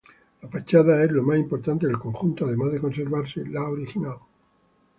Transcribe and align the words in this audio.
La 0.41 0.49
fachada 0.49 1.03
es 1.03 1.11
lo 1.11 1.21
más 1.21 1.37
importante 1.37 1.85
del 1.85 1.99
conjunto, 1.99 2.45
además 2.47 2.71
de 2.71 2.81
conservarse 2.81 3.45
la 3.45 3.69
original. 3.69 4.17